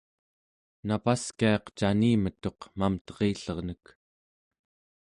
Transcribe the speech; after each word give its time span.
napaskiaq 0.87 1.63
canimetuq 1.77 2.59
mamterillernek 2.79 3.85